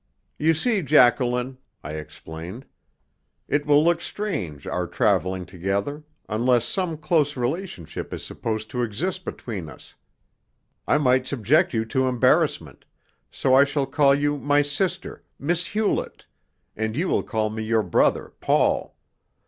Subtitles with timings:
[0.39, 2.65] "You see, Jacqueline," I explained,
[3.47, 9.23] "it will look strange our travelling together, unless some close relationship is supposed to exist
[9.23, 9.93] between us.
[10.87, 12.83] I might subject you to embarrassment
[13.29, 16.25] so I shall call you my sister, Miss Hewlett,
[16.75, 18.97] and you will call me your brother Paul."